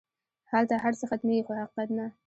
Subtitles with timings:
[0.51, 2.05] هلته هر څه ختمېږي خو حقیقت نه.